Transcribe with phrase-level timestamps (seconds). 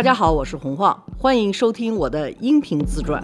[0.00, 3.20] 大家好，我是洪晃，欢迎收听我的音频自传。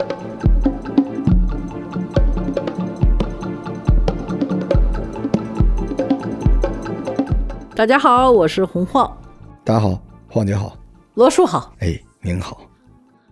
[7.75, 9.11] 大家好，我是洪晃，
[9.64, 9.98] 大家好，
[10.29, 10.76] 晃姐好，
[11.14, 11.75] 罗叔好。
[11.79, 12.61] 哎，您好，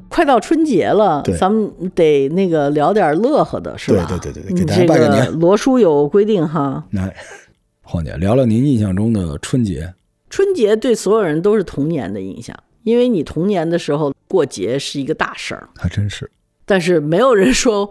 [0.08, 4.06] 快到春节了，咱们得那个聊点乐呵的，是吧？
[4.08, 7.14] 对对对对对给大家拜个年罗叔有规定哈，来，
[7.82, 9.92] 晃姐聊聊您印象中的春节。
[10.30, 16.30] 春节对所有人都是童年的印象，因为你童年的时候过节是一个大事儿，还真是，
[16.64, 17.90] 但是没有人说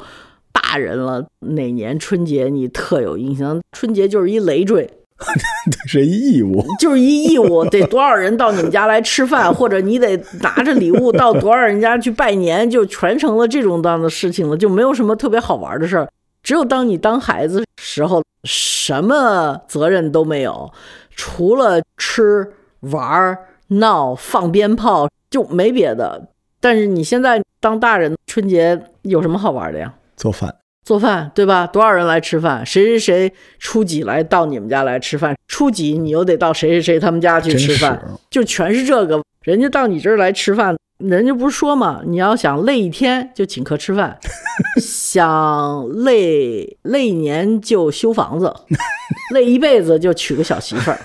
[0.51, 3.59] 大人了哪年春节你特有印象。
[3.71, 4.89] 春节就是一累赘，
[5.71, 6.63] 这是一义务。
[6.79, 16.07] 就是一义务， 得多少人到你们家来吃饭， 或者你得拿着礼物到多少人家去拜年，就全成了这种样的事情了，就没有什么特别好玩的事儿。
[16.43, 20.71] 只有当你当孩子时候，什么责任都没有，
[21.15, 26.29] 除了吃、玩儿、闹、放鞭炮，就没别的。
[26.59, 29.93] 但是你现在当大人，春节有什么好玩的呀？
[30.15, 31.67] 做饭，做饭对吧？
[31.67, 32.65] 多少人来吃饭？
[32.65, 35.35] 谁谁谁初几来到你们家来吃饭？
[35.47, 39.21] 初几你又得到谁谁谁他们家去吃饭，就全是这个。
[39.41, 44.17] 人家到你这儿来吃饭，人家不是说嘛，你要想累一天就请客吃饭，
[44.79, 48.53] 想累累一年就修房子，
[49.33, 50.99] 累一辈子就娶个小媳妇儿，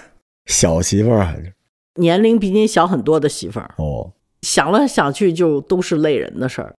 [0.46, 1.26] 小媳妇儿
[1.98, 3.74] 年龄比你小很多的媳妇儿。
[3.76, 6.74] 哦，想来想去就都是累人的事儿。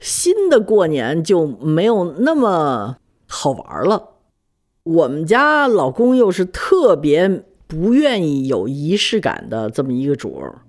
[0.00, 4.08] 新的过年就没有那么好玩了。
[4.82, 10.62] 我们家老公又是特别不愿意有仪式感的这么一个主儿，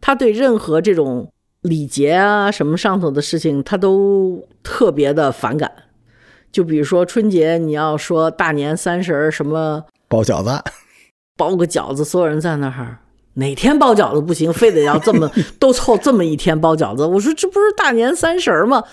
[0.00, 1.30] 他对任何这种
[1.62, 5.70] 礼节啊什么上头的事情，他都特别的反感。
[6.50, 10.62] 就比如说春节，你要说大年三十儿什么包饺子，
[11.36, 12.98] 包个饺子，所有人在那儿，
[13.34, 17.04] 哪天包饺子不行，非得要这么 都凑这么一天包饺子。
[17.04, 18.84] 我说这不是大年三十儿吗？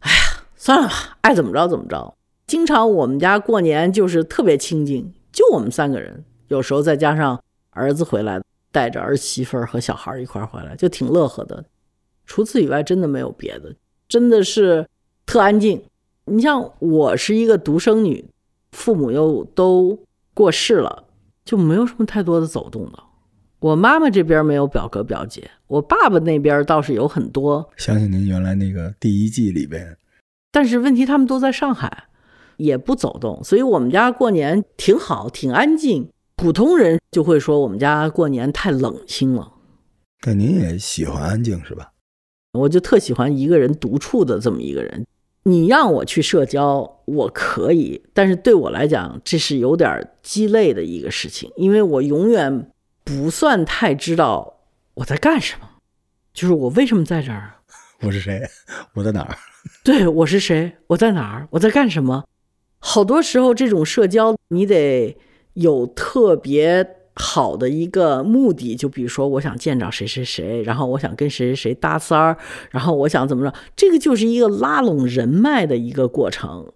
[0.00, 2.14] 哎呀，算了吧，爱怎么着怎么着。
[2.46, 11.64] 经常我们家过年就是特别清静，就我们三个人，有时候再加上儿子回来，带着儿媳妇儿和小孩儿一块儿回来，就挺乐呵的。
[12.24, 13.74] 除此以外，真的没有别的，
[14.08, 14.86] 真的是
[15.26, 15.82] 特安静。
[16.24, 18.24] 你像我是一个独生女，
[18.72, 19.98] 父母又都
[20.34, 21.04] 过世了，
[21.44, 22.98] 就没有什么太多的走动的。
[23.60, 29.96] 我妈妈这边没有表哥表姐，我爸爸那边倒是有很多，想起您原来那个第一季里边，
[30.52, 32.04] 但是问题他们都在上海，
[32.58, 36.08] 也不走动，所以我们家过年挺好，挺安静。
[36.36, 39.52] 普通人就会说我们家过年太冷清了，
[40.20, 41.92] 但您也喜欢安静是吧？
[42.52, 45.06] 我就特喜欢一个人独处的这么一个人。
[45.44, 52.70] 你让我去社交，我可以，但是对我来讲，这是有点鸡肋的一个事情，因为我永远
[53.06, 54.62] 不算太知道
[54.94, 55.68] 我在干什么，
[56.34, 57.54] 就是我为什么在这儿。
[58.02, 58.42] 我是谁？
[58.94, 59.38] 我在哪儿？
[59.84, 60.72] 对我是谁？
[60.88, 61.46] 我在哪儿？
[61.52, 62.24] 我在干什么？
[62.80, 65.16] 好多时候，这种社交你得
[65.52, 66.84] 有特别
[67.14, 72.36] 好的一个目的，就比如说，我想见着谁谁谁，然后我想跟谁谁谁搭三儿，
[72.72, 76.72] 然后我想怎么着，这个就是一个拉拢人脉的一个过程。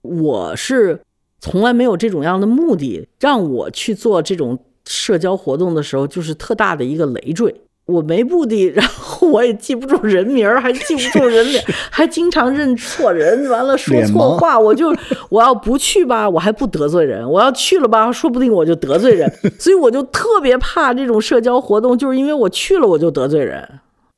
[0.00, 1.02] 我是
[1.40, 7.54] 从来没有这种样的目的，让我去做这种社交活动的时候，就是特大的一个累赘。
[7.86, 11.62] 我没目的，然后我也记不住人名儿，还记不住人脸，
[11.92, 14.90] 还经常认错人，完了说错话，我就
[15.28, 19.30] 我要不去吧，我还不得罪人；我要去了吧，说不定我就得罪人。
[19.60, 23.60] 所以我就特别怕这种社交活动，就是因为我去了我就得罪人。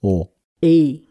[0.03, 0.29] 哦，
[0.61, 1.03] 诶，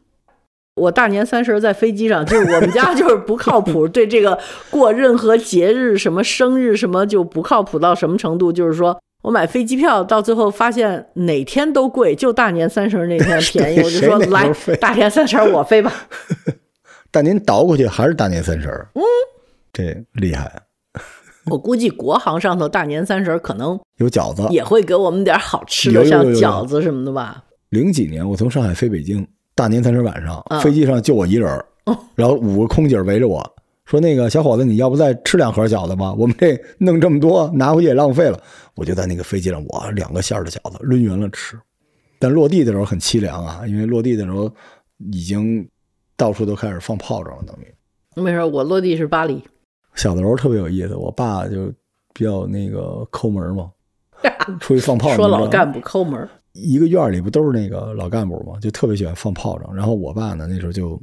[0.75, 4.39] 我大年三十在飞机上，就是我们家就是不靠谱， 对这个
[4.69, 14.47] 过任何节日、什么生日什么就不靠谱到什么程度，就是说我买飞机票到最后发现哪天都贵，就大年三十那天便宜， 我就说来
[14.79, 15.91] 大年三十我飞吧。
[17.09, 19.01] 但您倒过去还是大年三十儿，嗯，
[19.73, 20.61] 这厉害，
[21.45, 24.45] 我估计国航上头大年三十可能有饺子。
[24.51, 27.43] 也会给我们点好吃的，像饺子什么的吧。
[27.69, 31.65] 零几年我从上海飞北京，大年三十晚上，嗯飞机上就我一人儿，
[32.13, 33.43] 然后五个空姐围着我
[33.85, 36.13] 说：“那个小伙子，你要不再吃两盒饺子吧？
[36.13, 38.41] 我们这弄这么多，拿回去也浪费了。”
[38.75, 41.57] 我就在那个飞机上，我两个馅儿的饺子抡圆了吃。
[42.19, 44.51] 但落地的时候很凄凉啊，因为落地的时候
[45.11, 45.67] 已经
[46.17, 48.21] 到处都开始放炮仗了，等于。
[48.21, 49.43] 没事，我落地是巴黎。
[49.93, 51.71] 小的时候特别有意思，我爸就
[52.13, 53.69] 比较那个抠门嘛，
[54.59, 55.17] 出去放炮仗。
[55.17, 59.75] 说老干部抠门，一个院里不都是那个老干部嘛，就特别喜欢放炮仗。
[59.75, 60.99] 然后我爸呢，那时候就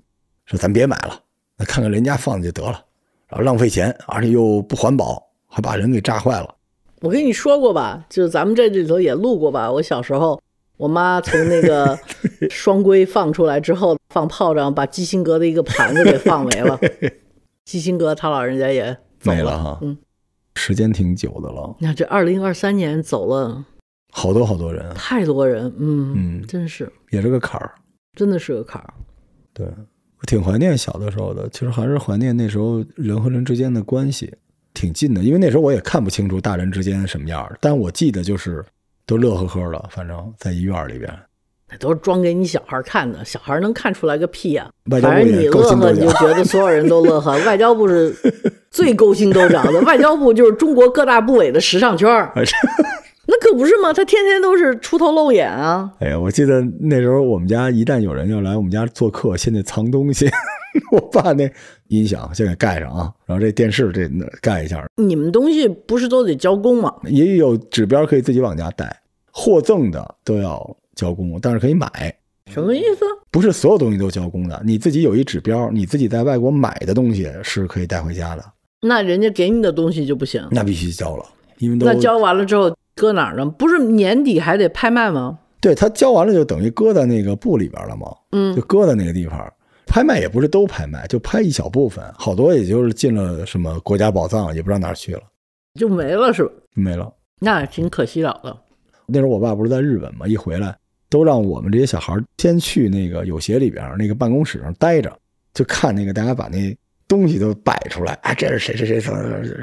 [0.46, 1.18] 说：“咱别买了，
[1.62, 2.84] 那看看人家放的就得了，
[3.28, 6.52] 然后浪费钱，而且又不环保，还把人给炸坏了。
[7.02, 9.70] 我跟你说过吧，就是咱们这里头也录过吧。
[9.70, 10.42] 我小时候
[10.76, 11.96] 我妈从那个
[12.50, 16.76] 双规放出来之后，放炮仗把基辛格的一个盘子给放没了。
[17.64, 19.96] 基辛格他老人家也走没了哈，嗯，
[20.56, 23.64] 时间挺久的了，你看这二零二三年走了
[24.10, 27.72] 好多好多人，太多人，嗯嗯真是也是个坎儿。
[28.16, 28.92] 真的是个坎儿。
[29.54, 29.66] 对，
[30.22, 34.32] 我挺怀念小的时候的，其实还是怀念那时候人和人之间的关系
[34.72, 38.64] 挺近的，因为那时候我也看不清楚大人之间什么样儿，但我记得就是
[39.04, 41.12] 都乐呵呵的，反正在医院里边，
[41.68, 46.08] 那都是装给你小孩看的，小孩能看出来个屁呀、反正你乐呵，你就。
[46.12, 47.36] 觉得所有人都乐呵。
[47.44, 48.14] 外交部是
[48.70, 52.32] 最勾心斗角的， 外交部就是中国各大部委的时尚圈儿
[53.26, 53.92] 那可不是吗？
[53.92, 55.92] 他天天都是出头露眼啊。
[56.00, 60.28] 哎呀，我记得那时候我们家一旦有人要来我们家做客，先得藏东西。
[60.90, 61.50] 我爸那
[61.88, 66.94] 音响先给盖上啊，然后这电视这那盖一下，你们东西不是都得交工吗？
[67.04, 71.88] 也有指标可以自己往家带，获赠的都要交工，但是可以买。
[72.46, 73.04] 什么意思？
[73.30, 78.44] 不是所有东西都交工的，你自己有一指标，你自己在外国买的东西是可以带回家的，
[78.80, 80.42] 那人家给你的东西就不行。
[80.50, 81.24] 那必须交了，
[81.58, 83.46] 因为都那交完了之后搁哪儿呢？
[83.46, 85.38] 不是年底还得拍卖吗？
[85.60, 89.52] 对他交完了就等于搁在那个布里边了吗，嗯就搁在那个地方。
[89.86, 95.22] 拍卖也不是都拍卖，就拍一小部分，好多也就是进了什么国家宝藏，也不知道哪儿去了，
[95.74, 96.50] 就没了是吧？
[96.74, 97.12] 没了。
[97.40, 98.56] 那挺可惜了的。
[99.06, 100.74] 那时候我爸不是在日本嘛，一回来
[101.10, 105.14] 都让我们这些小孩先去那个有协里边那个办公室上待着，
[105.52, 106.74] 就看那个大家把那
[107.06, 109.12] 东西都摆出来，啊，这是谁谁谁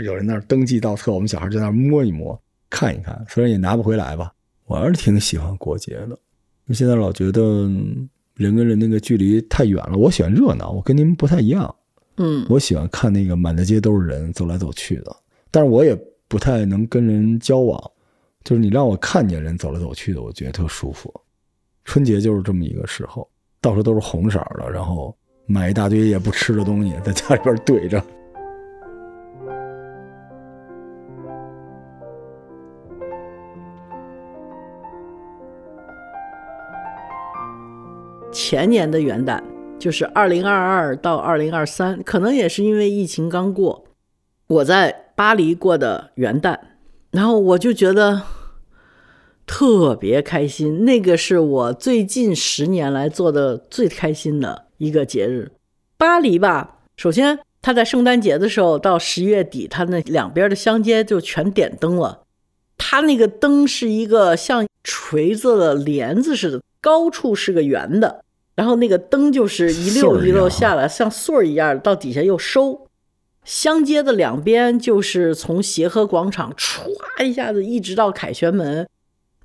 [0.03, 4.33] 有人那儿登记到册，我们小孩就在那儿摸一摸，看一看，虽然也拿不回来吧，
[4.65, 6.17] 我还是挺喜欢过节的。
[6.73, 11.75] 现在老觉得嗯人跟人那个距离太远了，我喜欢热闹，我跟您们不太一样，
[12.17, 15.15] 嗯，我喜欢看那个满大街都是人走来走去的，
[15.49, 17.91] 但是我也不太能跟人交往，
[18.43, 21.13] 就是你让我看见人走来走去的，我觉得特舒服。
[21.85, 23.27] 春节就是这么一个时候，
[23.59, 25.17] 到处都是红色的，然后
[25.47, 28.03] 买一大堆也不吃的东西，在家里边怼着。
[38.49, 39.43] 前年的元旦，
[39.77, 43.85] 就是二零二二到二零二三，可能也是因为疫情刚过，
[44.47, 46.57] 我在巴黎过的元旦，
[47.11, 48.23] 然后我就觉得
[49.45, 55.51] 特别开心，那个是我最近十年来做的最开心的一个节日。
[55.95, 62.23] 巴黎吧，首先它在圣诞节的时候到十月底，它那两边的乡街就全点灯了。
[62.79, 68.23] 它那个灯是一个像锤子的帘子似的，高处是个圆的，
[68.59, 72.87] 然后那个灯就是一溜一溜下来，像穗儿一样到底下又收。
[73.45, 78.85] 香街的两边就是从协和广场歘一下子一直到凯旋门。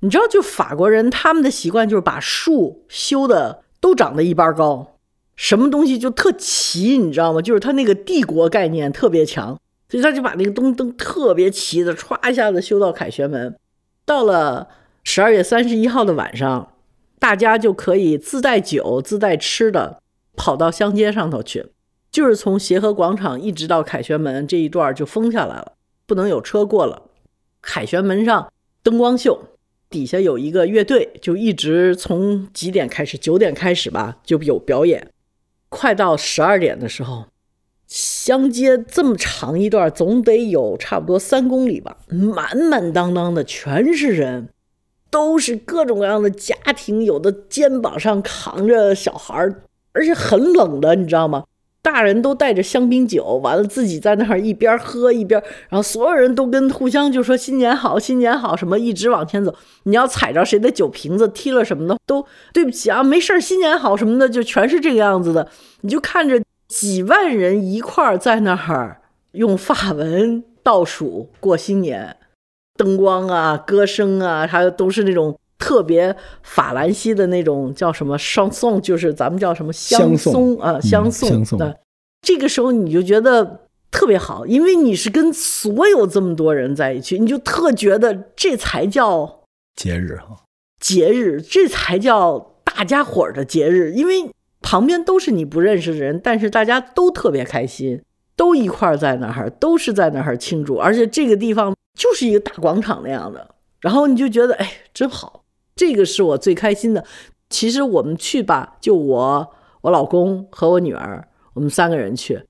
[0.01, 4.97] 你知道，就法国人他们的习惯就是把树修的都长得一般高，
[5.37, 7.41] 什么东西就特齐，你知道吗？
[7.41, 9.57] 就是他那个帝国概念特别强，
[9.87, 13.55] 所以他就把那个东灯特别齐的歘一下子修到凯旋门。
[14.05, 14.67] 到了
[15.05, 16.73] 十二月三十一号的晚上，
[17.19, 20.01] 大家就可以自带酒、自带吃的
[20.35, 21.67] 跑到香街上头去，
[22.11, 25.73] 就是从协和广场一直到凯旋门这一段就封下来了，
[26.05, 27.03] 不能有车过了。
[27.61, 28.51] 凯旋门上
[28.83, 29.39] 灯光秀，
[29.89, 35.09] 底下有一个乐队，就一直从几点开始，九点开始吧，就有表演。
[35.69, 37.25] 快到十二点的时候，
[37.87, 44.49] 香街这么长一段，总得有差不多三公里吧，满满当当的全是人，
[45.15, 49.61] 都是各种各样的家庭，有的肩膀上扛着小孩儿，
[49.93, 51.45] 而且很冷的，你知道吗？
[51.81, 59.55] 大人都带着香槟酒，完了自己在那儿一边喝一边，然后所有人都跟互相就说新年好，新年好，什么一直往前走。
[59.83, 65.47] 你要踩着谁的酒瓶子踢了什么的，都对不起啊，没事儿，新年好什么的，就全是这个样子的。
[65.79, 68.99] 你就看着几万人一块儿在那儿
[69.31, 72.17] 用法文倒数过新年，
[72.75, 81.29] 灯光啊、歌声啊，还有都是那种特别法兰西的那种叫什么双颂，就是咱们叫什么香颂颂啊，香颂。
[81.29, 81.73] 香颂对，
[82.21, 89.43] 这个时候你就觉得特别好，因为你是跟所有这么多人在一起，你就特觉得这才叫
[89.75, 90.43] 节日哈，
[90.79, 94.29] 节日，这才叫大家伙儿的节日，因为
[94.61, 98.01] 旁边都是你不认识的人，但是大家都特别开心，
[98.35, 105.43] 都一块儿在那儿，都是在那儿庆祝，而且这个地方就是一个大广场那样的，然后你就觉得哎，真好，
[105.75, 107.03] 这个是我最开心的。
[107.49, 112.41] 其实我们去吧，就我、我老公和我女儿，我们三个人去，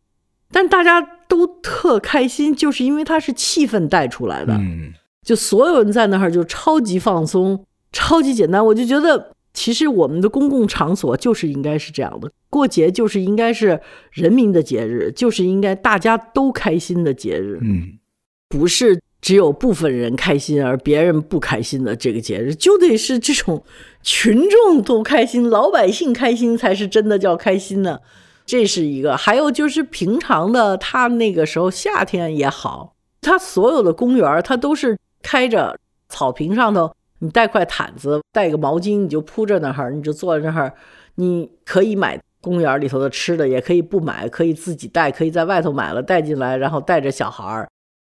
[0.51, 4.53] 但大家都特开心，就是因为它是气氛带出来的。
[4.53, 8.65] 嗯，就所有人在那儿就超级放松，超级简单。
[8.65, 17.99] 我就觉得，其实我们的公共场所就是应该是这样的，过节就是应该是人民的节日，就是应该大家都开心的节日，嗯，
[18.47, 23.63] 不是只有部分人开心而别人不开心的这个节日，就得是这种
[24.03, 28.01] 群众都开心，老百姓开心才是真的叫开心呢。
[28.45, 35.75] 这是一个，还有就是平常的，他那个时候夏天也好，他所有的公园他都是开着，
[36.07, 40.71] 草坪上头，你带块毯子，带个毛巾，你就铺着那儿，你就坐在那儿，
[41.15, 47.67] 你可以买公园里头的吃的，也可以不买，可以自己带，可以在外头买了带进来，然后带着小孩儿，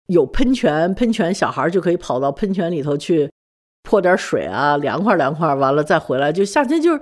[0.06, 3.30] 有喷泉，喷泉小孩就可以跑到喷泉里头去
[3.82, 7.00] 泼点水啊，凉快凉快，完了再回来，就夏天就是。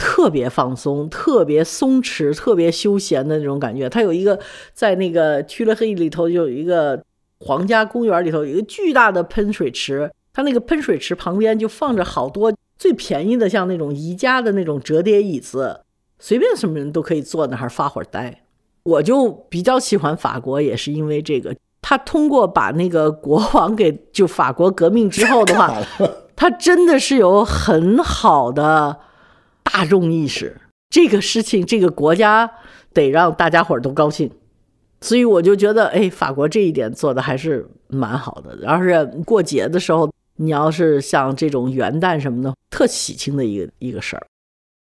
[0.00, 3.90] 特别放松，特别松弛，特别休闲的那种感觉。
[3.90, 4.38] 它有一个
[4.72, 7.02] 在那个屈勒黑里头就有一个
[7.40, 15.80] 皇家公园里头有一个巨大的喷水池，它那个喷水池旁边就放着好多最便宜的，像那种宜家的那种折叠椅子，
[16.20, 18.44] 随便什么人都可以坐那儿发会儿呆。
[18.84, 21.56] 我就比较喜欢法国，也是因为这个，
[21.88, 25.74] 他通过把那个国王给就法国革命之后的话，
[26.36, 28.98] 他真的是有很好的。
[29.62, 32.50] 大众意识这个事情，这个国家
[32.92, 34.30] 得让大家伙儿都高兴，
[35.00, 38.54] 所以我就觉得，哎，法国这一点做的还是蛮好的。
[38.60, 44.26] 要是过节的时候，你要是像这种元旦什么的，特喜庆的一个一个事儿。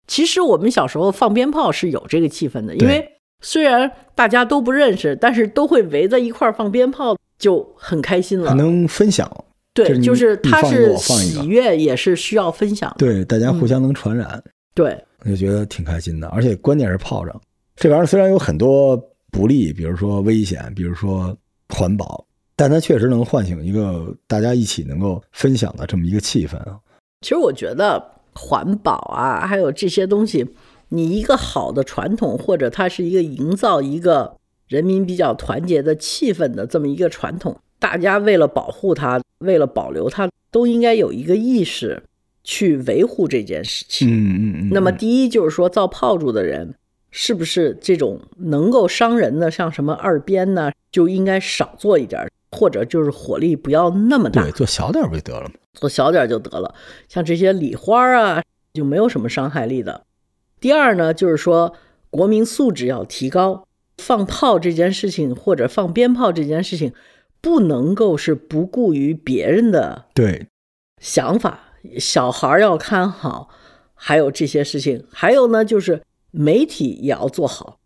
[0.09, 3.09] 其实我们小时候放鞭炮是有这个气氛的，因为
[3.41, 9.31] 虽然大家都不认识，但是都会围在一块儿放鞭炮，就很开心了，还能分享。
[9.73, 12.93] 对，就是它是喜悦，也是需要分享。
[12.99, 14.43] 对，大家互相能传染。
[14.75, 17.41] 对，我就觉得挺开心的，而且关键是炮仗
[17.77, 18.97] 这玩意儿虽然有很多
[19.31, 21.35] 不利，比如说危险，比如说
[21.69, 22.25] 环保，
[22.57, 26.79] 但它确实能唤醒一个大家一起能够分享的这么一个气氛啊。
[27.23, 28.05] 其实我觉得
[28.35, 30.47] 环保啊，还有这些东西，
[30.91, 34.37] 你一个好的传统，或者它是一个营造一个
[34.69, 42.03] 人民比较团结的气氛的这么一个传统，大家为了保护它，为了保留它，都应该有一个意识。
[42.43, 44.09] 去维护这件事情。
[44.09, 44.69] 嗯嗯嗯。
[44.73, 46.75] 那么，第一就是说，造炮竹的人
[47.11, 55.55] 是不是这种能够伤人的，像什么二鞭呢，就应该少做一点，或者就是火力不要那么大，对，做小点不就得了吗？
[55.75, 56.75] 做小点就得了。
[57.09, 58.43] 像这些礼花啊，
[58.73, 60.05] 就没有什么伤害力的。
[60.61, 61.75] 第二呢，就是说
[62.11, 63.67] 国民素质要提高，
[63.99, 66.93] 放炮这件事情或者放鞭炮这件事情，
[67.41, 70.47] 不能够是不顾于别人的对
[71.01, 71.61] 想法。
[71.99, 73.49] 小孩要看好，
[73.95, 77.79] 还有这些事情，还有呢，就是媒体也要做好，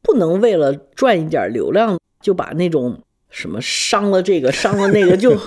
[0.00, 5.38] 不能为了赚一点流量就把那种什么伤了这个伤了那个就。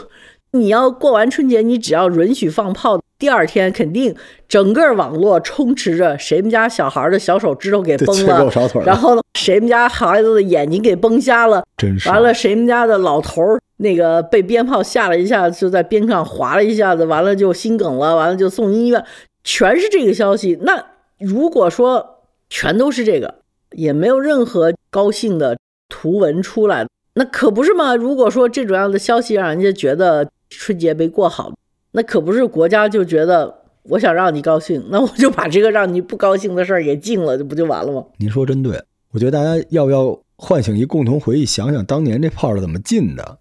[0.51, 4.15] 你要过完春节，你只要允许放炮，第二天肯定
[4.47, 8.51] 整个网络充斥着谁们家小孩的小手指头给崩了，
[8.85, 19.03] 然后谁们家孩子的眼睛给崩瞎了，真是完了谁们家的老头儿那个被鞭炮吓了一下，就在边上滑了一下子，完了就心梗了，完了就送医院，
[19.43, 20.59] 全是这个消息。
[20.61, 20.85] 那
[21.19, 23.35] 如果说全都是这个，
[23.71, 25.57] 也没有任何高兴的
[25.87, 27.95] 图文出来，那可不是吗？
[27.95, 30.29] 如果说这种样的消息让人家觉得。
[30.47, 31.51] 春节没过好，
[31.95, 38.03] 那可不是国家就觉得我想让你高兴，那我就把这个让你不高兴的事儿给禁了，这不就完了吗？
[38.17, 38.81] 您说真对，
[39.13, 43.39] 我觉得大家要不要唤醒一共同回忆，想想当年这炮是怎么禁的？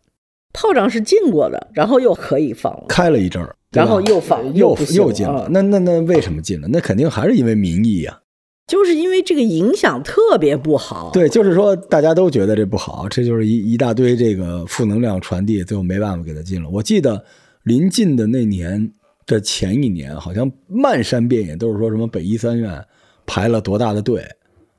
[0.53, 5.49] 炮仗是禁过的，然后又可以放了，开了一阵儿，然后又放，又又禁了。
[5.51, 6.69] 那那那为什么禁了？
[6.71, 8.21] 那肯定还是因为民意呀。
[8.67, 11.11] 就是因为这个影响特别不好。
[11.13, 16.69] 对，就是说大家都觉得这不好，这就是一一大堆这个负能量传递，最后没办法给他禁了。
[16.71, 17.23] 我记得
[17.65, 18.93] 临近的那年
[19.27, 22.83] 的前一年，好像漫山遍野都是说什么北医三院
[23.27, 24.25] 排了多大的队，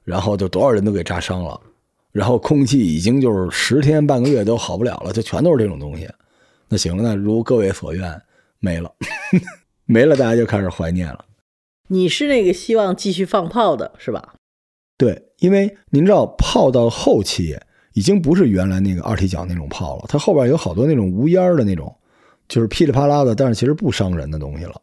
[0.04, 1.60] 然后就多少人都给扎伤了，
[2.12, 6.08] 然后空气已经就是十天半个月都好不了了，就全都是这种东西。
[6.70, 8.22] 那行了，那如各位所愿，
[8.60, 8.92] 没了，
[9.86, 11.26] 没了，大家就开始怀念了。
[11.90, 14.36] 你是那个希望继续放炮的是吧？
[14.98, 17.58] 对，因为您知道，炮到后期
[17.94, 21.96] 已经不是原来那个二踢脚那种炮了，它后边有好多那种无烟的那种，
[22.48, 24.74] 就是噼里啪啦的，但是其实不伤人的东西了。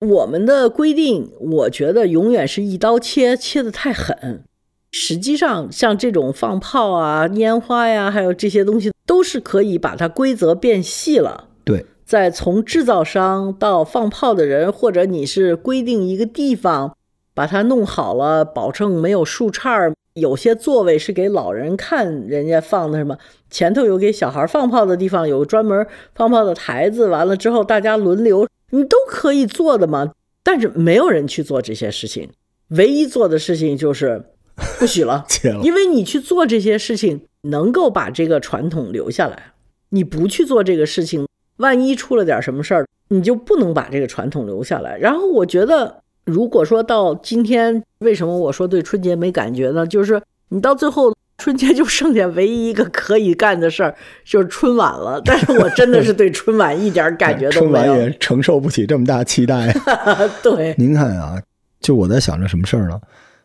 [0.00, 4.44] 我们的规定，我觉得永远是一刀切，切的太狠。
[4.90, 11.48] 实际上，像这种放炮啊、烟花呀，还有这些东西，都是可以把它规则变细了。
[11.64, 11.86] 对。
[12.04, 16.94] 在从制造商到放炮的人，或者你是规定一个地方，
[17.32, 23.16] 把它弄好了，保证没有树杈有些座位是给老人看，人家放的什么，
[23.50, 27.08] 前头有给小孩放炮的地方，有专门放炮的台子。
[27.08, 30.12] 完了之后，大家轮流你都可以做的嘛。
[30.44, 32.28] 但是没有人去做这些事情，
[32.70, 34.24] 唯一做的事情就是
[34.78, 39.52] 不许了戒了因为你去做这些事情，能够把这个传统留下来。
[39.90, 41.26] 你不去做这个事情，
[41.58, 44.98] 万一出了点什么事儿，你就不能把这个传统留下来。
[44.98, 49.86] 然后我觉得，如果说到今天，为什么我说对春节没感觉呢？
[49.86, 55.20] 就是你到最后春节就剩下唯一一个可以干的事儿，就是春晚了。
[55.24, 58.00] 但是我真的是对春晚一点感觉都没有春晚。
[58.00, 59.74] 也 承受不起这么大期待。
[60.42, 61.42] 对，您看啊，
[61.80, 63.00] 就我在想着什么事儿呢？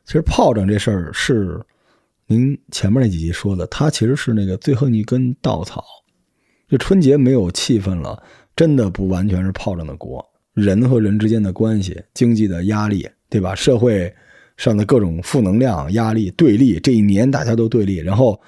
[0.06, 1.60] 其实炮仗这事儿是
[2.28, 5.84] 您前面那几集说的，它其实是那个最后一根稻草。
[6.70, 8.22] 就春节没有气氛了，
[8.56, 10.24] 真的不完全是炮仗的锅，
[10.58, 13.54] 人和人之间的关系、经济的压力，对吧？
[13.54, 14.12] 社会
[14.58, 18.42] 上的各种负能量、压力、对立，这一年大家都对立，然后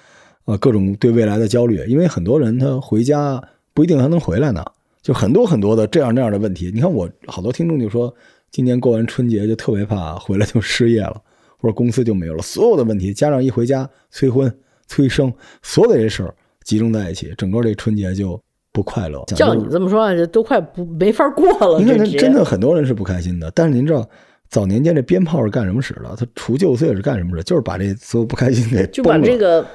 [0.46, 3.39] 呃各种对未来的焦虑，因为很多人他回家
[3.75, 4.66] 不一定还能回来呢，
[5.04, 6.72] 就很多很多的这样那样的问题。
[6.74, 8.12] 你看我好多听众就说，
[8.50, 11.22] 今年过完春节就特别怕回来就失业了，
[11.60, 14.51] 或者公司就没有了，所有的问题加上一回家催婚、
[14.88, 19.24] 催生，所有的这事儿集中在一起，整个这春节就不快乐。
[19.28, 21.80] 叫你这么说，这都快不没法过了。
[21.80, 23.52] 您看，这节那真的很多人是不开心的。
[23.52, 24.08] 但是您知道，
[24.50, 26.16] 早年间这鞭炮是干什么使的？
[26.18, 27.44] 它除旧岁是干什么使？
[27.44, 29.66] 就是把这所有不开心给就把这个，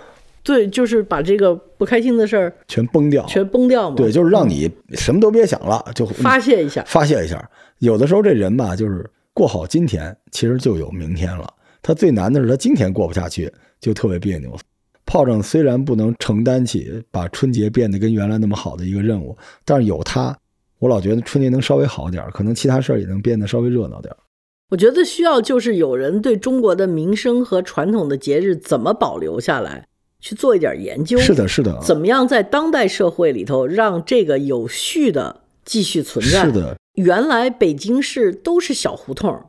[0.43, 3.25] 对，就是把这个不开心的事儿全崩掉。
[3.27, 3.97] 全崩掉嘛。
[3.97, 6.83] 对，就是让你什么都别想了，就发泄一下。
[6.87, 7.49] 发泄一下。
[7.79, 11.49] 有的时候这人吧，就是过好今天，其实就有明天了。
[11.83, 14.57] 他最难的是他今天过不下去，就特别别扭。
[15.07, 20.37] 炮仗虽然不能承担起把春节变得跟原来那么好的一个任务，但是有它，
[20.79, 24.17] 我老觉得春节能稍微好点儿，可能其他事儿也能变得稍微热闹点儿。
[24.71, 29.87] 我觉得需要就是有人对中国的民生和传统的节日怎么保留下来
[30.21, 31.19] 去做一点研究。
[31.19, 36.47] 是的，是的，怎么样在当代社会里头让这个有序的继续存在？
[36.47, 39.45] 是的，原来北京市都是小胡同，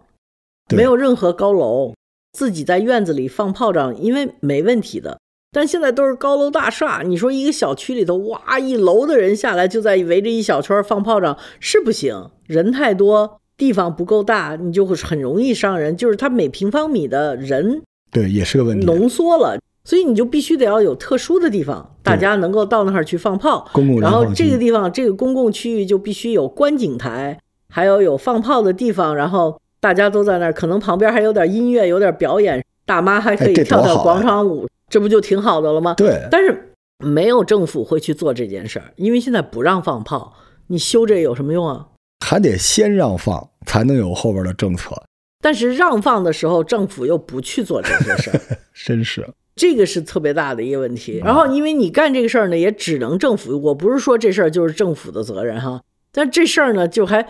[0.75, 1.93] 没有任何高楼，
[2.33, 5.19] 自己在院子里放炮仗，因为没问题的。
[5.55, 15.95] 但现在都是高楼大厦，你说一个小区里头，哇，一楼的人下来就在围着一小圈放炮仗，是不行，人太多，地方不够大，你就会很容易伤人。
[15.95, 18.85] 就是它每平方米的人对，也是个问题。
[18.85, 23.65] 浓缩了，所以你就必须得要有特殊的地方，大家能够到那儿去放炮。
[23.71, 27.39] 公共然后这个地方，这个公共区域就必须有观景台，
[27.69, 35.93] 还有有放炮的地方，然后大家都在那儿，可能旁边还有点音乐，有点表演，大妈还可以跳跳广场舞，这不就挺好的了吗？
[35.95, 40.33] 对，但是没有政府会去做这件事儿，因为现在不让放炮，
[40.67, 41.87] 你修这有什么用啊？
[42.25, 44.95] 还得先让放，才能有后边的政策。
[45.41, 48.39] 但是让放的时候，政府又不去做这些事儿。
[48.73, 51.21] 真是，这个是特别大的一个问题。
[51.21, 53.61] 然后，因为你干这个事儿呢，也只能政府。
[53.63, 55.81] 我不是说这事儿就是政府的责任哈，
[56.13, 57.27] 但这事儿呢，就还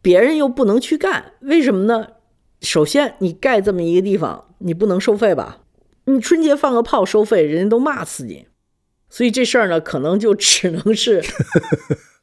[0.00, 2.06] 别人又不能去干，为什么呢？
[2.62, 5.58] 首先，你盖这么一个地方，你不能收费吧？
[6.04, 8.46] 你春节放个炮收费，人家都骂死你。
[9.08, 11.22] 所以这事儿呢，可能就只能是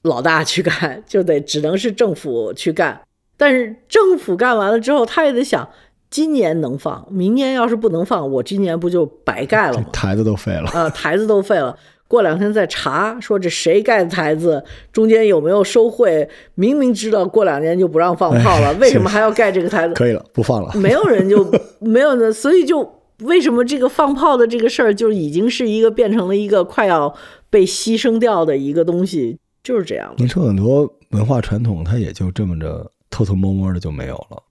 [0.02, 3.00] 老大去干，就得只能是政府去干。
[3.38, 5.70] 但是政府干完了之后，他也得想，
[6.10, 9.86] 今年能放，明年要是不能放，我今年不就白盖了吗？
[9.94, 10.70] 台子都废了。
[10.72, 11.78] 啊，台子都废了。
[12.08, 16.28] 过两天再查，说这谁盖的台子，中间有没有收贿？
[16.56, 19.94] 明明知道过两年就不让放炮了，为什么还要盖这个台子？
[19.94, 20.74] 可以了，不放了。
[20.82, 21.48] 没有人就
[21.80, 22.84] 没有的，所以就
[23.22, 27.14] 为什么这个放炮的这个事儿，就已经是一个变成了一个快要
[27.50, 30.16] 被牺牲掉的一个东西，就是这样的。
[30.18, 34.42] 您说很多文化传统，它也就这么着偷偷摸摸的就没有了。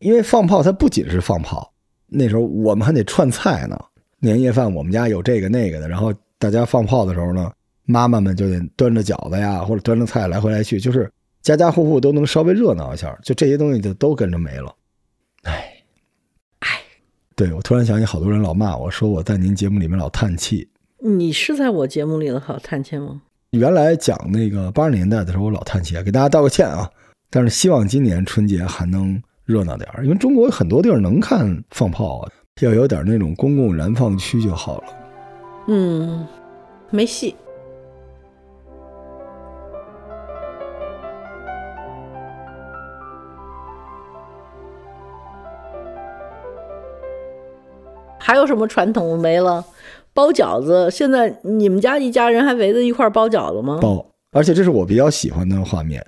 [0.00, 1.72] 因为放炮，它不仅是放炮，
[2.06, 3.78] 那时候我们还得串菜呢。
[4.20, 7.50] 年夜饭我们家有这个那个的，然后大家放炮的时候呢，
[7.84, 14.74] 妈妈们就得端着饺子呀，或者端着菜来回来去，就是家家户户都能稍微热闹一下，就这些东西就都跟着没了。
[17.38, 20.68] 对我突然想起好多人老骂我说我在您节目里面老叹气。
[20.98, 23.22] 你是在我节目里的好叹气吗？
[23.50, 26.90] 原来讲那个八十年代的时候，我老叹气，给大家道个歉啊。
[27.30, 34.84] 但是希望今年春节还能热闹点儿，因为中国有很多地儿能看放炮啊，要有点那种公共燃放区就好了。
[35.68, 36.26] 嗯，
[36.90, 37.36] 没戏。
[48.28, 49.64] 还有什么传统没了？
[50.12, 53.78] 包饺子，现在你们家一家人还围着一块包饺子吗？
[53.80, 56.06] 包，而且这是我比较喜欢的画面。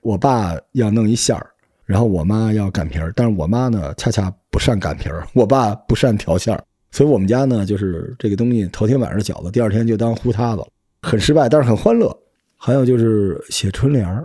[0.00, 1.44] 我爸要弄一馅儿，
[1.84, 10.64] 然后我妈要擀皮儿，但是我妈呢恰恰不善擀皮儿， 我爸不善调馅儿，所以我们家呢就是这个东西头天晚上饺子，第二天就当糊塌子，
[11.02, 12.16] 很失败，但是很欢乐。
[12.56, 14.24] 还有就是写春联儿，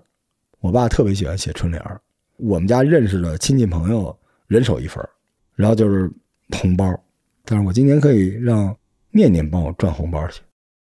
[0.60, 2.00] 我爸特别喜欢写春联儿，
[2.38, 5.10] 我们家认识的亲戚朋友人手一份儿，
[5.56, 6.08] 然后就是
[6.52, 6.86] 红包。
[7.44, 8.76] 但是我今年可以让
[9.12, 10.42] 念念帮我赚红包去，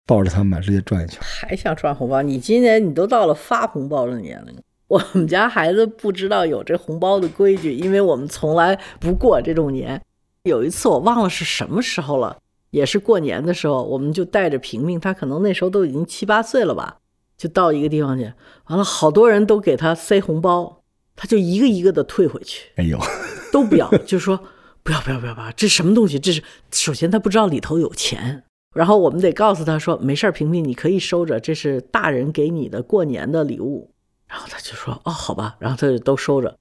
[0.06, 1.18] 抱着他们满世界转一圈。
[1.22, 2.22] 还想赚红包？
[2.22, 4.54] 你今年你都到了发红包的年龄。
[4.88, 10.00] 我们家孩子不知道有这红包的规矩，因为我们从来不过这种年。
[10.44, 12.38] 有一次我忘了是什么时候了，
[12.70, 16.98] 也是过年的时候，我们就带着平平，他可能那时候都已经七八岁了吧，
[17.36, 18.32] 就到一个地方去，
[18.68, 20.84] 完了好多人都给他塞红包，
[21.16, 22.70] 他就一个一个的退回去。
[22.76, 22.96] 哎呦，
[23.52, 24.40] 都不要，就说
[24.86, 26.16] 不要不要不要不要，这什么东西？
[26.16, 33.90] 这是首先他不知道里头有钱，然后我们得告诉他说没事儿，平平你可以收着，这是大人给你的过年的礼物。
[34.28, 36.56] 然后他就说哦好吧，然后他就都收着。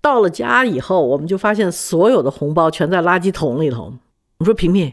[0.00, 3.92] 到了家以后，我们就发现所有的红包全在垃圾桶里头。
[4.38, 4.92] 我说平平，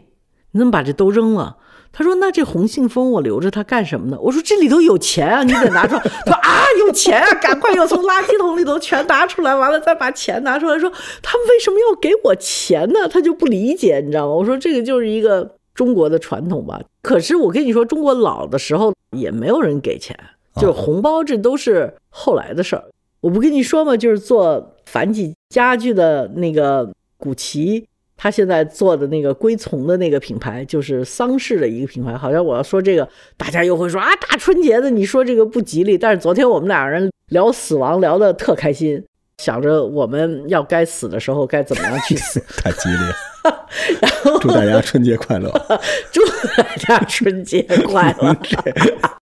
[0.50, 1.58] 你怎么把这都扔了？
[1.92, 4.18] 他说那这红信封我留着它干什么呢？
[4.22, 6.00] 我说这里头有钱啊，你得拿出来。
[6.24, 10.78] 他说啊有钱啊，赶快要从垃圾桶里头全拿出来，完了再把钱拿出来。
[10.78, 10.90] 说
[11.22, 13.06] 他们为什么要给我钱呢？
[13.08, 14.32] 他就不理解，你知道吗？
[14.32, 16.80] 我说这个就是一个中国的传统吧。
[17.02, 20.18] 可是我跟你说，中国老的时候也没有人给钱，
[20.56, 22.84] 就是红包，这都是后来的事儿。
[23.20, 23.96] 我不跟你说吗？
[23.96, 27.86] 就是做繁体家具的那个古奇，
[28.22, 32.16] 他现在做的那个龟从的那个品牌，就是桑氏的一个品牌。
[32.16, 35.98] 好像我要说这个，大家又会说啊，大春节的你说这个不吉利。
[35.98, 39.04] 但是昨天我们俩人聊死亡，聊得特开心，
[39.38, 43.66] 想着我们要该死的时候该怎么样去死，太吉利了。
[44.00, 45.50] 然后祝大家春节快乐，
[46.12, 46.22] 祝
[46.56, 48.36] 大家春节快乐。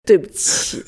[0.04, 0.82] 对不起，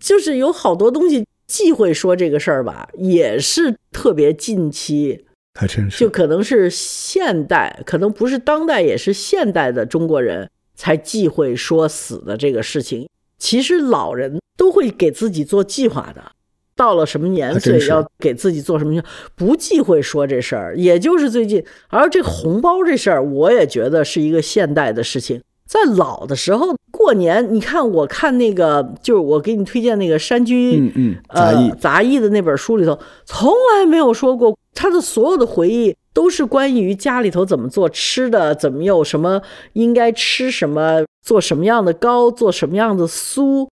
[0.00, 1.24] 就是有好多东西。
[1.46, 13.08] 忌讳说这个事儿吧，也是特别近期，还真是，就可能是现代，可能不是当代，也是现代的中国人才忌讳说死的这个事情。
[13.38, 16.32] 其实老人都会给自己做计划的，
[16.74, 19.02] 到了什么年岁要给自己做什么，
[19.34, 20.76] 不忌讳说这事儿。
[20.76, 25.42] 也就是最近，而这红包这事儿，我也觉得是一个现代的事情。
[25.66, 32.20] 在老的时候过年，你看，我看那个，就是我给你推荐那个山居，嗯嗯，杂役杂役。
[32.20, 39.42] 的那本书里头，从来没有说过他的所有的回忆都是关于家里头怎么做吃的，怎么有什么
[39.74, 43.68] 应该吃什么，做什么样的糕，做什么样的酥，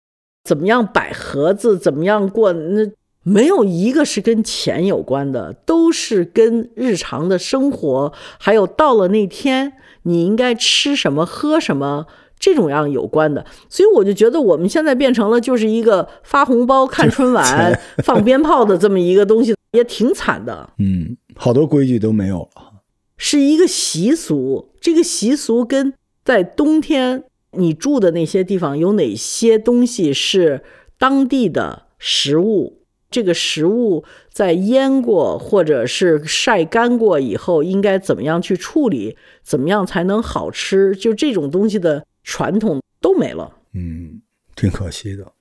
[0.43, 2.86] 怎么样摆盒子，怎么样过，那
[3.24, 9.74] 没有一个是跟钱有关的，都是跟日常的生活，还有到了那天。
[10.04, 12.08] 你应该吃什么喝什么
[12.40, 20.72] 这种样有关的，所以我就觉得我们现在变成了就是一个发红包、看春晚、 放鞭炮的这么一个东西，也挺惨的。
[20.80, 22.82] 嗯，好多规矩都没有了，
[23.16, 24.72] 是一个习俗。
[24.82, 25.94] 这个习俗跟
[26.26, 30.64] 在冬天你住的那些地方有哪些东西是
[30.98, 32.81] 当地的食物。
[33.12, 39.17] 这个食物在腌过或者是晒干过以后，应该怎么样去处理？
[39.43, 40.95] 怎么样才能好吃？
[40.95, 43.58] 就这种东西的传统都没了。
[43.74, 44.21] 嗯，
[44.56, 45.34] 挺可惜的。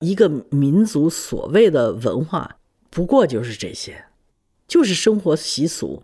[0.00, 2.56] 一个民族所谓的文化，
[2.90, 4.06] 不过就是这些，
[4.66, 6.02] 就是生活习俗。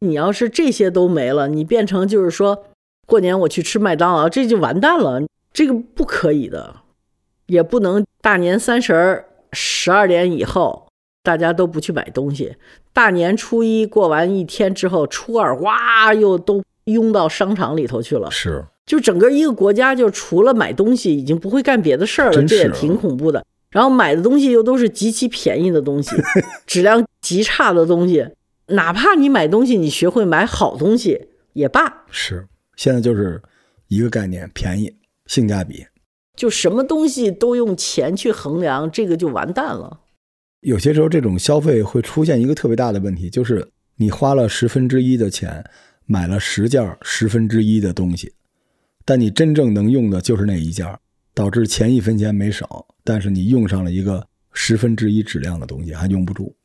[0.00, 2.64] 你要是这些都没了，你变成就是说
[3.06, 5.22] 过年我去吃麦当劳，这就完蛋了。
[5.52, 6.82] 这个不可以的，
[7.46, 9.29] 也不能大年三十儿。
[9.52, 10.88] 十二点以后，
[11.22, 12.56] 大家都不去买东西。
[12.92, 18.30] 大年初一过完一天之后，初二哇，又都拥到商场里头去了。
[18.30, 22.44] 是，就整个一个国家，就除了买东西，已经不会干别的事儿了。
[22.44, 23.44] 这也挺恐怖的。
[23.70, 26.10] 然后买的东西又都是极其便宜的东西，
[26.66, 28.26] 质量极差的东西。
[28.66, 32.04] 哪怕你买东西，你学会买好东西也罢。
[32.10, 33.40] 是，现在就是
[33.86, 34.92] 一个概念，便宜，
[35.26, 35.86] 性价比。
[36.40, 40.00] 就什么东西都用钱去衡量，这个就完蛋了。
[40.60, 45.62] 有些时候，这种消费会出现一个特别大的问题，就是你花了十分之一的钱
[46.06, 48.32] 买了十件十分之一的东西，
[49.04, 50.86] 但你真正能用的就是那一件，
[51.34, 52.66] 导致钱一分钱没省，
[53.04, 56.56] 但是你用上了一个十分之一质量的东西，还用不住。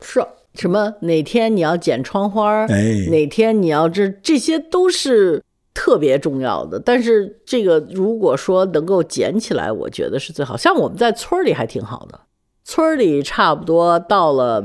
[0.00, 0.94] 是什么？
[1.00, 2.64] 哪天你要剪窗花？
[2.66, 5.42] 哎，哪天你要这这些都是。
[5.76, 10.56] 特别重要的，但是这个如果说能够捡起来，我觉得是最好。
[10.56, 12.18] 像我们在村里还挺好的，
[12.64, 14.64] 村里差不多到了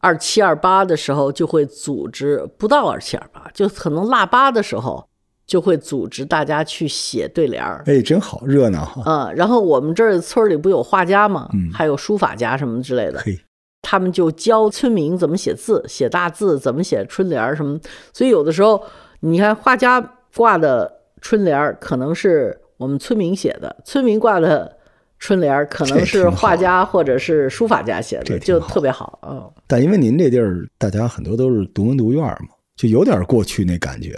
[0.00, 5.08] 二七二八的时候，就会组织不到二七二八，就可能腊八的时候
[5.46, 7.82] 就会组织大家去写对联儿。
[7.86, 9.02] 哎，真好，热闹哈。
[9.06, 11.48] 嗯，然后我们这儿村里不有画家吗？
[11.54, 13.18] 嗯，还有书法家什么之类的。
[13.20, 13.40] 嘿，
[13.80, 17.80] 他们就教村民怎么写字，写大字，怎么写春联儿什么。
[18.12, 18.82] 所以有的时候，
[19.20, 20.16] 你看画家。
[20.34, 24.76] 挂的春联儿可能是我们村民写的，村民挂的
[25.18, 29.18] 春联儿，可能是画家或者是书法家写的，就特别好。
[29.22, 34.14] 嗯，但因为您这地儿，大家很多都是独门独院嘛，就有点过去那感觉。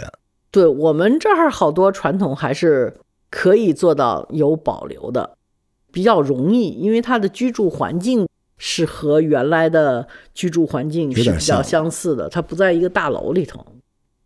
[0.49, 2.93] 对我们这儿好多传统还是
[3.29, 5.35] 可以做到有保留的，
[5.91, 13.65] 比较容易，因为它的居住环境是和原来的居住环境是比较相似的，它不在一个大楼里头。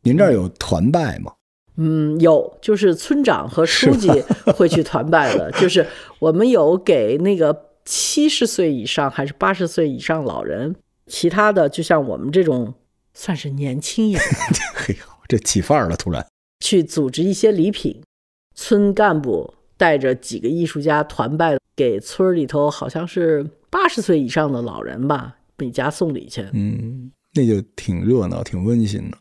[0.01, 1.31] 您这儿有团拜吗？
[1.77, 4.09] 嗯，有，就是村长和书记
[4.55, 5.85] 会去团拜的， 就是
[6.19, 12.73] 我们有给那个七十岁以上还是八十岁以上老人，其他的就像我们这种
[13.13, 14.21] 算是年轻一点，
[14.73, 16.25] 嘿呦，这起范儿了，突然。
[16.59, 18.01] 去组织一些礼品，
[18.55, 26.43] 村干部带着几个艺术家团拜，给村里头好像是八十岁以上的老人吧，每家送礼去。
[26.53, 29.17] 嗯，那就挺热闹，挺温馨的。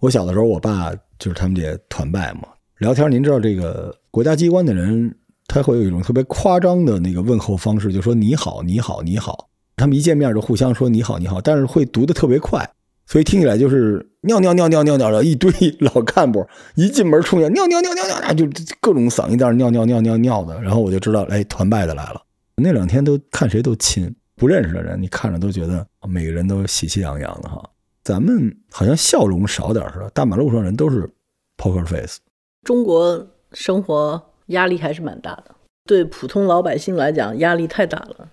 [0.00, 0.90] 我小的时候，我爸
[1.22, 3.08] 就是他们这团拜嘛，聊天。
[3.08, 5.14] 您知道这个国家机关的人，
[5.46, 9.48] 他会有一种特别夸张的那个问候方式，就说你好，你好，你好。
[9.76, 12.68] 他们一见面就互相说你好，你好，但是会读的特别快，
[13.06, 18.44] 所以听起来就是尿尿尿尿尿尿的一堆老干部一进门冲见尿尿尿尿尿尿，就
[18.80, 20.60] 各种嗓音在那尿尿尿尿尿的。
[20.60, 22.20] 然后我就知道，哎，团拜的来了。
[22.56, 27.62] 那两天都看谁都亲，不认识的人你看着都觉得每个人都喜气洋洋的哈。
[28.04, 31.08] 咱们好像笑容少点似的，大马路上人都是
[31.56, 32.18] poker face。
[32.64, 35.54] 中国生活压力还是蛮大的，
[35.86, 38.28] 对普通老百姓来讲压力太大了。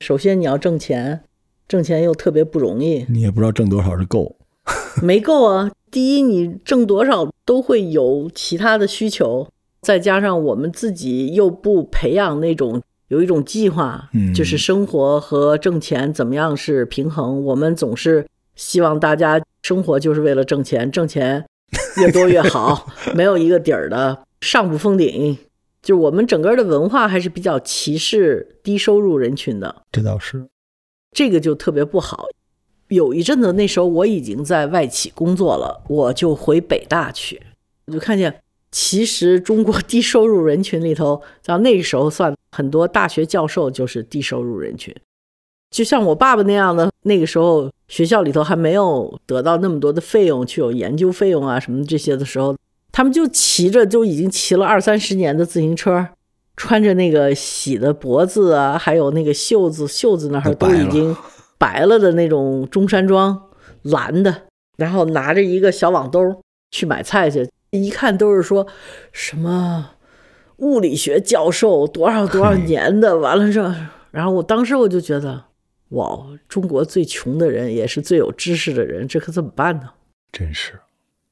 [0.00, 1.24] 首先你要挣钱，
[1.66, 4.36] 挣钱又特别不容易，你也不知道挣多少是够。
[5.02, 5.70] 没够啊。
[5.90, 9.48] 第一，你挣多少都会有其他的需求，
[9.80, 17.42] 再加上我们自己又不培养那种有一种计划，嗯就是生活和挣钱怎么样是平衡。
[17.44, 21.44] 我们总是希望大家生活就是为了挣钱，挣钱
[21.98, 25.36] 越多越好， 没有一个底儿的，上不封顶。
[25.82, 30.46] 就我们整个的文化还是比较歧视低收入人群的，这倒是，
[31.12, 32.26] 这个就特别不好。
[32.88, 37.42] 有一阵子，那时候我已经在外企工作了，我就回北大去，
[37.86, 44.94] 我就看见，其实中国低收入人群里头，到那时候算很多大学教授就是低收入人群。
[45.74, 52.56] 就像我爸爸那样的，那个时候学校里头还没有得到那么多的费用去有研究费用啊什么这些的时候，
[52.92, 56.06] 他们就骑着就已经骑了二三十年的自行车，
[56.56, 61.16] 穿着那个洗的脖子啊，还有那个袖子袖子那儿都已经
[61.58, 63.48] 白了的那种中山装，
[63.82, 64.42] 蓝的，
[64.76, 68.64] 然后拿着一个小网兜去买菜去，一看都是说
[69.10, 69.90] 什么
[70.58, 73.74] 物理学教授多少多少年的，完了这，
[74.12, 75.46] 然后我当时我就觉得，
[75.94, 79.90] 哇，中国最穷的人也是最有知识的人，这可怎么办呢？
[80.30, 80.80] 真是，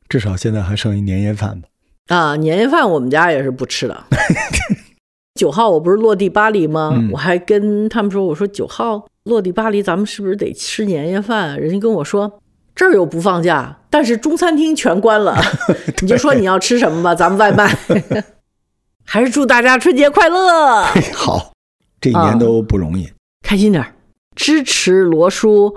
[0.09, 1.69] 至少现在还剩一年夜饭吧。
[2.09, 4.05] 啊，年夜饭我们家也是不吃的。
[5.35, 6.91] 九号我不是落地巴黎吗？
[6.95, 11.59] 嗯我还跟他们说，我说九号落地巴黎，咱们是不是得吃年夜饭？
[11.59, 12.41] 人家跟我说
[12.75, 15.37] 这儿又不放假，但是中餐厅全关了，
[16.03, 17.75] 你就说你要吃什么吧，咱们外卖。
[19.05, 21.53] 还是祝大家春节快乐，好，
[22.01, 23.11] 这一年都不容易。
[23.43, 23.93] 开心点儿，
[24.35, 25.75] 支持罗叔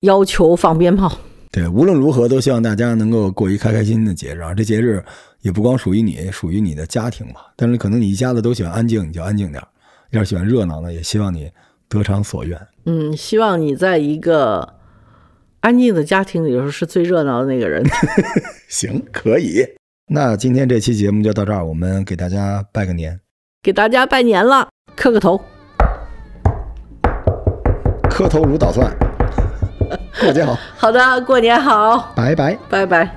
[0.00, 1.18] 要求放鞭炮。
[1.50, 4.54] 对，无论如何都希望大家能够过一开开心心的节日啊！
[4.54, 5.02] 这节日
[5.40, 7.40] 也不光属于你，属于你的家庭嘛。
[7.56, 9.66] 但是可能你一家子都喜欢安静，你就安静点儿；
[10.10, 11.50] 要是喜欢热闹呢，也希望你
[11.88, 12.60] 得偿所愿。
[12.84, 14.74] 嗯，希望你在一个
[15.60, 17.82] 安静的家庭里头是最热闹的那个人。
[18.68, 19.64] 行，可以。
[20.10, 23.18] 那今天这期节目就到这儿，我们给大家拜个年，
[23.62, 25.40] 给大家拜年了，磕个头。
[28.18, 28.90] 磕头如捣蒜。
[30.20, 32.58] 过节好， 好的，过年好，拜拜。
[32.68, 33.08] 拜拜。